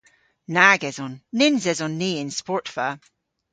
[0.53, 1.13] Nag eson.
[1.37, 2.87] Nyns eson ni y'n sportva.